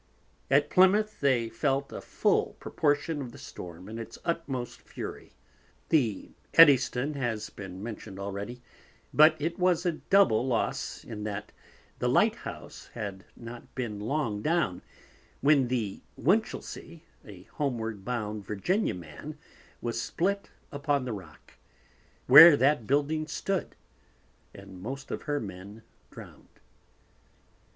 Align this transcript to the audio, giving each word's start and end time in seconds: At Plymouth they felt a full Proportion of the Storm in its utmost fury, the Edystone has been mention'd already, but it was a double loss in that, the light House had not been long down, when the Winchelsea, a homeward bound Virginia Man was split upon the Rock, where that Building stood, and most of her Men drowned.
At 0.49 0.71
Plymouth 0.71 1.19
they 1.19 1.47
felt 1.47 1.91
a 1.93 2.01
full 2.01 2.55
Proportion 2.59 3.21
of 3.21 3.31
the 3.31 3.37
Storm 3.37 3.87
in 3.87 3.99
its 3.99 4.17
utmost 4.25 4.81
fury, 4.81 5.33
the 5.89 6.31
Edystone 6.55 7.13
has 7.17 7.51
been 7.51 7.83
mention'd 7.83 8.17
already, 8.19 8.63
but 9.13 9.35
it 9.39 9.59
was 9.59 9.85
a 9.85 9.91
double 9.91 10.43
loss 10.47 11.03
in 11.03 11.23
that, 11.25 11.51
the 11.99 12.09
light 12.09 12.33
House 12.33 12.87
had 12.95 13.25
not 13.35 13.75
been 13.75 13.99
long 13.99 14.41
down, 14.41 14.81
when 15.41 15.67
the 15.67 16.01
Winchelsea, 16.17 17.03
a 17.23 17.43
homeward 17.43 18.03
bound 18.03 18.43
Virginia 18.43 18.95
Man 18.95 19.37
was 19.81 20.01
split 20.01 20.49
upon 20.71 21.05
the 21.05 21.13
Rock, 21.13 21.59
where 22.25 22.57
that 22.57 22.87
Building 22.87 23.27
stood, 23.27 23.75
and 24.51 24.81
most 24.81 25.11
of 25.11 25.21
her 25.29 25.39
Men 25.39 25.83
drowned. 26.09 26.59